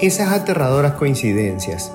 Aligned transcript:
Esas 0.00 0.30
aterradoras 0.30 0.92
coincidencias. 0.92 1.90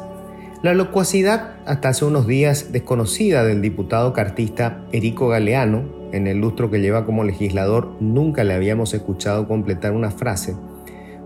La 0.63 0.73
locuacidad 0.73 1.57
hasta 1.67 1.89
hace 1.89 2.03
unos 2.03 2.25
días 2.25 2.71
desconocida 2.71 3.43
del 3.43 3.61
diputado 3.61 4.11
cartista 4.11 4.83
Erico 4.91 5.27
Galeano, 5.27 5.83
en 6.11 6.25
el 6.25 6.39
lustro 6.39 6.71
que 6.71 6.81
lleva 6.81 7.05
como 7.05 7.23
legislador 7.23 7.95
nunca 7.99 8.43
le 8.43 8.55
habíamos 8.55 8.95
escuchado 8.95 9.47
completar 9.47 9.91
una 9.91 10.09
frase, 10.09 10.55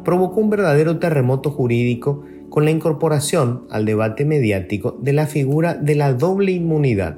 provocó 0.03 0.41
un 0.41 0.49
verdadero 0.49 0.99
terremoto 0.99 1.49
jurídico 1.49 2.25
con 2.49 2.65
la 2.65 2.71
incorporación 2.71 3.67
al 3.69 3.85
debate 3.85 4.25
mediático 4.25 4.97
de 4.99 5.13
la 5.13 5.27
figura 5.27 5.75
de 5.75 5.95
la 5.95 6.13
doble 6.13 6.51
inmunidad, 6.51 7.17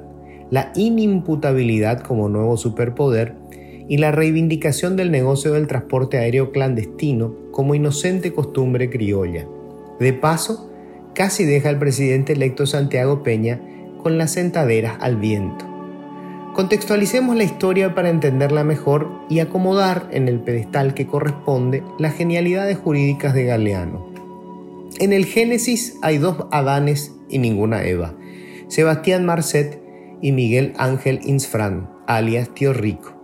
la 0.52 0.70
inimputabilidad 0.76 2.02
como 2.02 2.28
nuevo 2.28 2.56
superpoder 2.56 3.34
y 3.88 3.96
la 3.96 4.12
reivindicación 4.12 4.96
del 4.96 5.10
negocio 5.10 5.54
del 5.54 5.66
transporte 5.66 6.18
aéreo 6.18 6.52
clandestino 6.52 7.34
como 7.50 7.74
inocente 7.74 8.32
costumbre 8.32 8.90
criolla. 8.90 9.46
De 9.98 10.12
paso, 10.12 10.70
casi 11.14 11.44
deja 11.44 11.70
al 11.70 11.78
presidente 11.78 12.34
electo 12.34 12.66
Santiago 12.66 13.22
Peña 13.22 13.60
con 14.02 14.18
las 14.18 14.32
sentaderas 14.32 14.98
al 15.00 15.16
viento. 15.16 15.66
Contextualicemos 16.54 17.36
la 17.36 17.44
historia 17.44 17.94
para 17.94 18.10
entenderla 18.10 18.64
mejor 18.64 19.08
y 19.28 19.38
acomodar 19.38 20.08
en 20.12 20.28
el 20.28 20.40
pedestal 20.40 20.92
que 20.92 21.06
corresponde 21.06 21.82
las 21.98 22.14
genialidades 22.14 22.78
jurídicas 22.78 23.32
de 23.34 23.44
Galeano. 23.44 24.08
En 24.98 25.12
el 25.12 25.24
Génesis 25.24 25.96
hay 26.02 26.18
dos 26.18 26.46
Adanes 26.50 27.14
y 27.28 27.38
ninguna 27.38 27.84
Eva, 27.84 28.14
Sebastián 28.68 29.24
Marcet 29.24 29.80
y 30.20 30.32
Miguel 30.32 30.72
Ángel 30.78 31.20
Insfran, 31.24 31.90
alias 32.06 32.52
Tío 32.54 32.72
Rico. 32.72 33.17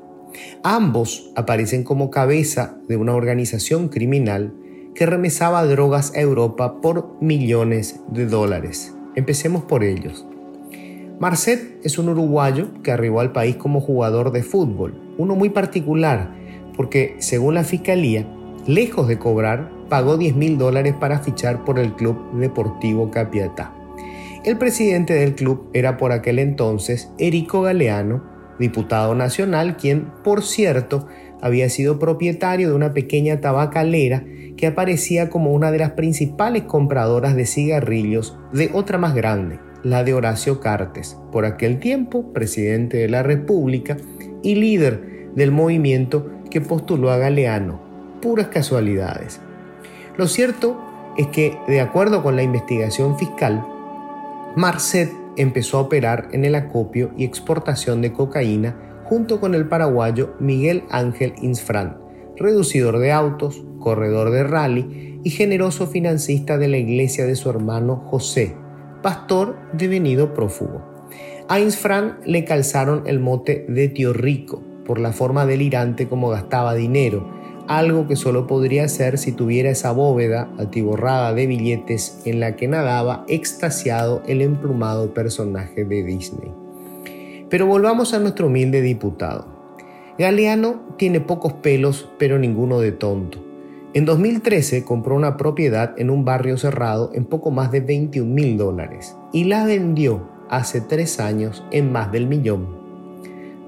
Ambos 0.63 1.31
aparecen 1.37 1.85
como 1.85 2.11
cabeza 2.11 2.79
de 2.89 2.97
una 2.97 3.15
organización 3.15 3.89
criminal 3.89 4.55
que 4.95 5.07
remesaba 5.07 5.65
drogas 5.65 6.15
a 6.15 6.21
Europa 6.21 6.81
por 6.81 7.17
millones 7.21 8.01
de 8.09 8.27
dólares. 8.27 8.95
Empecemos 9.17 9.65
por 9.65 9.85
ellos. 9.85 10.27
Marcet 11.19 11.79
es 11.85 11.99
un 11.99 12.09
uruguayo 12.09 12.69
que 12.83 12.91
arribó 12.91 13.21
al 13.21 13.33
país 13.33 13.57
como 13.57 13.81
jugador 13.81 14.33
de 14.33 14.43
fútbol, 14.43 15.01
uno 15.17 15.37
muy 15.37 15.51
particular, 15.51 16.35
porque 16.77 17.17
según 17.19 17.55
la 17.55 17.65
fiscalía, 17.65 18.27
lejos 18.67 19.07
de 19.07 19.19
cobrar, 19.19 19.71
pagó 19.89 20.17
10 20.17 20.35
mil 20.35 20.59
dólares 20.59 20.95
para 20.99 21.21
fichar 21.21 21.65
por 21.65 21.79
el 21.79 21.95
Club 21.95 22.33
Deportivo 22.39 23.11
Capiatá. 23.11 23.73
El 24.45 24.59
presidente 24.59 25.15
del 25.15 25.35
club 25.35 25.71
era 25.73 25.97
por 25.97 26.13
aquel 26.13 26.39
entonces 26.39 27.11
Erico 27.19 27.63
Galeano, 27.63 28.23
diputado 28.59 29.15
nacional, 29.15 29.77
quien, 29.77 30.11
por 30.23 30.43
cierto, 30.43 31.07
había 31.41 31.69
sido 31.69 31.99
propietario 31.99 32.69
de 32.69 32.75
una 32.75 32.93
pequeña 32.95 33.41
tabacalera 33.41 34.25
que 34.57 34.67
aparecía 34.67 35.31
como 35.31 35.53
una 35.53 35.71
de 35.71 35.79
las 35.79 35.91
principales 35.93 36.63
compradoras 36.63 37.37
de 37.37 37.47
cigarrillos 37.47 38.37
de 38.53 38.71
otra 38.73 38.99
más 38.99 39.15
grande, 39.15 39.59
la 39.83 40.05
de 40.05 40.15
Horacio 40.15 40.61
Cartes, 40.61 41.19
por 41.33 41.45
aquel 41.45 41.81
tiempo 41.81 42.33
presidente 42.33 42.97
de 42.97 43.09
la 43.09 43.23
República 43.23 43.97
y 44.43 44.55
líder 44.55 45.31
del 45.35 45.51
movimiento 45.51 46.31
que 46.51 46.61
postuló 46.61 47.11
a 47.11 47.19
Galeano. 47.19 47.83
Puras 48.23 48.47
casualidades. 48.49 49.41
Lo 50.17 50.29
cierto 50.29 50.81
es 51.19 51.27
que, 51.27 51.59
de 51.69 51.81
acuerdo 51.81 52.23
con 52.23 52.37
la 52.37 52.43
investigación 52.43 53.19
fiscal, 53.19 53.67
Marcet 54.57 55.11
empezó 55.37 55.79
a 55.79 55.83
operar 55.83 56.29
en 56.33 56.45
el 56.45 56.55
acopio 56.55 57.13
y 57.17 57.25
exportación 57.25 58.01
de 58.01 58.13
cocaína 58.13 59.03
junto 59.05 59.41
con 59.41 59.55
el 59.55 59.69
paraguayo 59.69 60.35
Miguel 60.41 60.85
Ángel 60.91 61.35
Insfran, 61.43 61.99
reducidor 62.37 62.99
de 62.99 63.13
autos, 63.13 63.65
corredor 63.79 64.31
de 64.31 64.45
rally 64.45 65.21
y 65.23 65.31
generoso 65.31 65.87
financista 65.87 66.59
de 66.59 66.69
la 66.69 66.79
iglesia 66.79 67.27
de 67.27 67.37
su 67.37 67.51
hermano 67.51 67.97
José, 68.07 68.57
pastor 69.03 69.57
devenido 69.73 70.35
prófugo. 70.35 70.83
A 71.49 71.61
Insfran 71.61 72.19
le 72.25 72.45
calzaron 72.45 73.03
el 73.07 73.21
mote 73.21 73.67
de 73.69 73.89
tío 73.89 74.13
rico 74.13 74.63
por 74.87 74.99
la 74.99 75.13
forma 75.13 75.47
delirante 75.47 76.09
como 76.09 76.31
gastaba 76.31 76.75
dinero 76.75 77.44
algo 77.69 78.07
que 78.07 78.17
solo 78.17 78.47
podría 78.47 78.89
ser 78.89 79.19
si 79.19 79.33
tuviera 79.33 79.71
esa 79.71 79.93
bóveda 79.93 80.51
atiborrada 80.59 81.33
de 81.35 81.47
billetes 81.47 82.21
en 82.25 82.41
la 82.41 82.57
que 82.57 82.69
nadaba 82.69 83.25
extasiado 83.29 84.23
el 84.27 84.43
emplumado 84.43 85.15
personaje 85.15 85.85
de 85.85 86.03
Disney. 86.03 86.53
Pero 87.49 87.67
volvamos 87.67 88.15
a 88.15 88.19
nuestro 88.19 88.47
humilde 88.47 88.83
diputado. 88.83 89.47
Galeano 90.19 90.81
tiene 90.97 91.21
pocos 91.21 91.55
pelos, 91.55 92.09
pero 92.19 92.39
ninguno 92.39 92.81
de 92.81 92.93
tonto. 92.93 93.45
En 93.95 94.05
2013 94.05 94.85
compró 94.85 95.15
una 95.15 95.37
propiedad 95.37 95.95
en 95.99 96.11
un 96.11 96.25
barrio 96.25 96.57
cerrado 96.59 97.11
en 97.15 97.25
poco 97.25 97.51
más 97.51 97.71
de 97.71 97.81
21 97.81 98.33
mil 98.33 98.57
dólares 98.59 99.17
y 99.33 99.45
la 99.45 99.65
vendió 99.65 100.29
hace 100.51 100.81
tres 100.81 101.21
años 101.21 101.65
en 101.71 101.93
más 101.93 102.11
del 102.11 102.27
millón. 102.27 102.67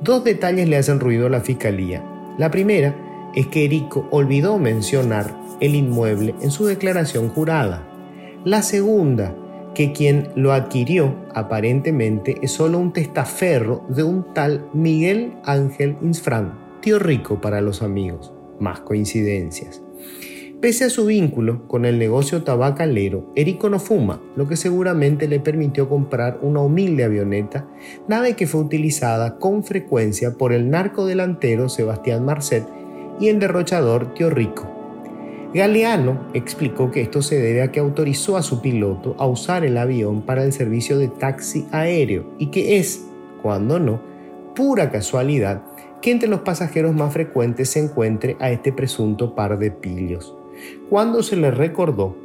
Dos 0.03 0.25
detalles 0.25 0.69
le 0.69 0.77
hacen 0.77 1.01
ruido 1.01 1.27
a 1.27 1.31
la 1.31 1.41
fiscalía. 1.41 2.05
La 2.39 2.51
primera 2.51 3.06
es 3.37 3.47
que 3.47 3.67
Erico 3.67 4.09
olvidó 4.11 4.59
mencionar 4.59 5.39
el 5.61 5.77
inmueble 5.77 6.35
en 6.41 6.51
su 6.51 6.65
declaración 6.65 7.29
jurada. 7.29 7.87
La 8.45 8.63
segunda, 8.63 9.37
que 9.75 9.93
quien 9.93 10.31
lo 10.35 10.53
adquirió 10.53 11.15
aparentemente 11.35 12.39
es 12.43 12.53
solo 12.53 12.79
un 12.79 12.93
testaferro 12.93 13.85
de 13.91 14.03
un 14.03 14.33
tal 14.33 14.69
Miguel 14.73 15.35
Ángel 15.45 15.97
Insfran, 16.01 16.59
tío 16.81 16.99
rico 16.99 17.41
para 17.41 17.61
los 17.61 17.83
amigos. 17.83 18.33
Más 18.59 18.81
coincidencias. 18.81 19.83
Pese 20.63 20.85
a 20.85 20.91
su 20.91 21.05
vínculo 21.05 21.69
con 21.69 21.85
el 21.85 21.99
negocio 21.99 22.43
tabacalero, 22.43 23.31
Erico 23.37 23.69
no 23.69 23.79
fuma, 23.79 24.23
lo 24.35 24.49
que 24.49 24.57
seguramente 24.57 25.29
le 25.29 25.39
permitió 25.39 25.91
comprar 25.91 26.39
una 26.41 26.61
humilde 26.61 27.05
avioneta, 27.05 27.69
nave 28.09 28.35
que 28.35 28.47
fue 28.47 28.63
utilizada 28.63 29.39
con 29.39 29.63
frecuencia 29.63 30.39
por 30.39 30.55
el 30.55 30.71
narco 30.71 31.05
delantero 31.05 31.69
Sebastián 31.69 32.25
Marcet 32.25 32.65
y 33.21 33.29
el 33.29 33.39
derrochador 33.39 34.15
Tío 34.15 34.31
Rico. 34.31 34.77
Galeano 35.55 36.29
explicó 36.35 36.91
que 36.91 37.01
esto 37.01 37.23
se 37.23 37.39
debe 37.39 37.63
a 37.63 37.73
que 37.73 37.81
autorizó 37.81 38.37
a 38.37 38.43
su 38.43 38.61
piloto 38.61 39.15
a 39.19 39.27
usar 39.27 39.65
el 39.65 39.79
avión 39.79 40.23
para 40.23 40.45
el 40.45 40.53
servicio 40.53 40.99
de 40.99 41.09
taxi 41.09 41.67
aéreo 41.73 42.27
y 42.39 42.49
que 42.49 42.79
es, 42.79 43.07
cuando 43.43 43.79
no, 43.79 44.01
pura 44.55 44.91
casualidad 44.91 45.63
que 46.03 46.11
entre 46.11 46.29
los 46.29 46.41
pasajeros 46.41 46.95
más 46.95 47.13
frecuentes 47.13 47.71
se 47.71 47.81
encuentre 47.81 48.37
a 48.39 48.51
este 48.51 48.73
presunto 48.73 49.35
par 49.35 49.59
de 49.59 49.71
pillos. 49.71 50.35
Cuando 50.91 51.23
se 51.23 51.37
le 51.37 51.51
recordó 51.51 52.17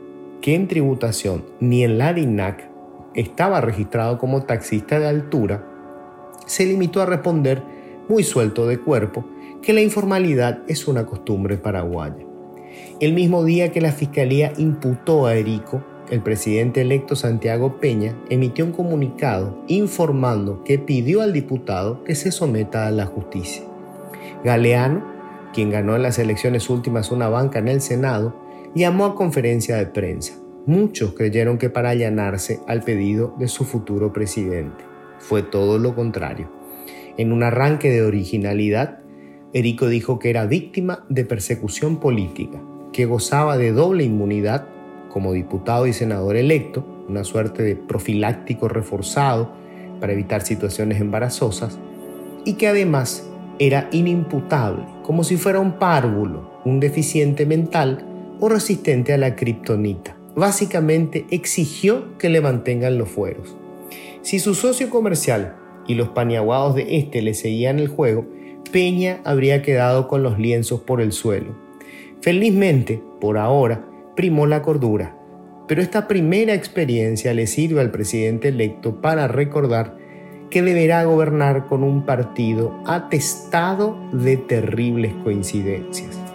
que 0.42 0.56
en 0.56 0.68
tributación 0.68 1.46
ni 1.60 1.84
en 1.84 1.98
la 1.98 2.14
DINAC 2.14 2.70
estaba 3.14 3.62
registrado 3.62 4.18
como 4.18 4.44
taxista 4.44 5.00
de 5.00 5.08
altura, 5.08 5.66
se 6.46 6.66
limitó 6.66 7.02
a 7.02 7.06
responder 7.06 7.64
muy 8.10 8.24
suelto 8.24 8.68
de 8.68 8.80
cuerpo 8.80 9.26
que 9.62 9.74
la 9.74 9.82
informalidad 9.82 10.60
es 10.68 10.88
una 10.88 11.06
costumbre 11.06 11.58
paraguaya. 11.58 12.26
El 13.00 13.14
mismo 13.14 13.44
día 13.44 13.72
que 13.72 13.82
la 13.82 13.92
Fiscalía 13.92 14.54
imputó 14.58 15.26
a 15.28 15.36
Erico, 15.36 15.84
el 16.10 16.22
presidente 16.22 16.82
electo 16.82 17.16
Santiago 17.16 17.80
Peña 17.80 18.18
emitió 18.30 18.66
un 18.66 18.72
comunicado 18.72 19.64
informando 19.68 20.64
que 20.64 20.78
pidió 20.78 21.22
al 21.22 21.32
diputado 21.32 22.04
que 22.04 22.16
se 22.16 22.32
someta 22.32 22.88
a 22.88 22.92
la 22.92 23.06
justicia. 23.06 23.64
Galeano, 24.44 25.06
quien 25.54 25.70
ganó 25.70 25.96
en 25.96 26.04
las 26.04 26.20
elecciones 26.20 26.70
últimas 26.70 27.12
una 27.12 27.30
banca 27.30 27.60
en 27.60 27.68
el 27.68 27.82
Senado, 27.82 28.36
llamó 28.74 29.06
a 29.06 29.16
conferencia 29.16 29.78
de 29.78 29.86
prensa. 29.86 30.34
Muchos 30.66 31.14
creyeron 31.14 31.58
que 31.58 31.70
para 31.70 31.90
allanarse 31.90 32.60
al 32.68 32.84
pedido 32.84 33.34
de 33.38 33.48
su 33.48 33.64
futuro 33.66 34.12
presidente. 34.14 34.84
Fue 35.20 35.44
todo 35.44 35.78
lo 35.78 35.96
contrario. 35.96 36.50
En 37.18 37.32
un 37.32 37.44
arranque 37.44 37.90
de 37.90 38.04
originalidad, 38.04 39.01
Erico 39.54 39.88
dijo 39.88 40.18
que 40.18 40.30
era 40.30 40.46
víctima 40.46 41.04
de 41.10 41.26
persecución 41.26 42.00
política, 42.00 42.62
que 42.94 43.06
gozaba 43.06 43.58
de 43.58 43.72
doble 43.74 44.06
inmunidad 44.06 44.68
como 45.10 45.34
diputado 45.34 45.88
y 45.88 45.94
senador 45.94 46.38
electo, 46.38 46.86
una 47.10 47.26
suerte 47.26 47.62
de 47.64 47.76
profiláctico 47.76 48.70
reforzado 48.70 49.52
para 50.00 50.14
evitar 50.14 50.42
situaciones 50.42 51.02
embarazosas, 51.02 51.78
y 52.46 52.54
que 52.54 52.70
además 52.70 53.28
era 53.60 53.90
inimputable, 53.92 54.86
como 55.04 55.26
si 55.26 55.36
fuera 55.36 55.60
un 55.60 55.74
párvulo, 55.74 56.50
un 56.64 56.80
deficiente 56.80 57.46
mental 57.46 58.06
o 58.40 58.48
resistente 58.48 59.14
a 59.14 59.18
la 59.18 59.36
kriptonita. 59.36 60.16
Básicamente 60.36 61.26
exigió 61.30 62.18
que 62.18 62.30
le 62.30 62.40
mantengan 62.40 62.98
los 62.98 63.10
fueros. 63.10 63.58
Si 64.22 64.40
su 64.40 64.56
socio 64.56 64.90
comercial 64.90 65.58
y 65.88 65.96
los 65.96 66.10
paniaguados 66.10 66.76
de 66.76 66.98
este 66.98 67.22
le 67.22 67.34
seguían 67.34 67.80
el 67.80 67.88
juego, 67.88 68.26
Peña 68.72 69.20
habría 69.26 69.62
quedado 69.62 70.08
con 70.08 70.24
los 70.24 70.40
lienzos 70.40 70.82
por 70.82 71.02
el 71.02 71.12
suelo. 71.12 71.56
Felizmente, 72.22 73.02
por 73.20 73.38
ahora, 73.38 73.86
primó 74.16 74.46
la 74.46 74.62
cordura, 74.62 75.18
pero 75.68 75.82
esta 75.82 76.08
primera 76.08 76.54
experiencia 76.54 77.34
le 77.34 77.48
sirve 77.48 77.82
al 77.82 77.92
presidente 77.92 78.50
electo 78.50 79.02
para 79.02 79.28
recordar 79.28 79.98
que 80.50 80.62
deberá 80.62 81.04
gobernar 81.06 81.66
con 81.68 81.84
un 81.84 82.06
partido 82.06 82.78
atestado 82.86 83.98
de 84.12 84.38
terribles 84.38 85.14
coincidencias. 85.24 86.31